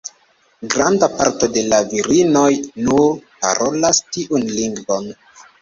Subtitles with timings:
[0.73, 2.47] Granda parto de la virinoj
[2.87, 3.05] nur
[3.45, 5.09] parolas tiun lingvon.